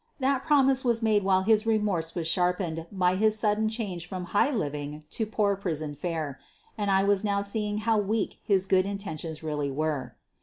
That 0.19 0.43
promise 0.43 0.83
was 0.83 1.03
made 1.03 1.23
while 1.23 1.43
his 1.43 1.67
remorse 1.67 2.15
was 2.15 2.27
sharpened 2.27 2.87
by 2.91 3.17
his 3.17 3.37
sudden 3.37 3.69
change 3.69 4.07
from 4.09 4.25
high 4.33 4.49
living 4.49 5.03
to 5.11 5.27
poor 5.27 5.55
prison 5.55 5.93
fare, 5.93 6.39
and 6.75 6.89
I 6.89 7.03
was 7.03 7.23
now 7.23 7.43
to 7.43 7.43
see 7.43 7.75
how 7.77 7.99
weak 7.99 8.39
his 8.43 8.65
good 8.65 8.87
intentions 8.87 9.43
really 9.43 9.69
were. 9.69 10.15